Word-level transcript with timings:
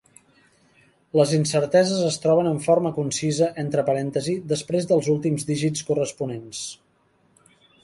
Les 1.19 1.33
incerteses 1.39 1.99
es 2.07 2.17
troben 2.23 2.49
en 2.53 2.57
forma 2.69 2.93
concisa 2.95 3.51
entre 3.65 3.85
parèntesis 3.91 4.41
després 4.55 4.89
dels 4.93 5.13
últims 5.17 5.49
dígits 5.53 5.87
corresponents. 5.93 6.65